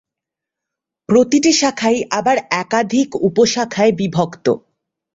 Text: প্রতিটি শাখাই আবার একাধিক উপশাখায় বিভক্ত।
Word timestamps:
প্রতিটি 1.09 1.51
শাখাই 1.53 1.97
আবার 2.19 2.37
একাধিক 2.61 3.09
উপশাখায় 3.27 3.93
বিভক্ত। 3.99 4.45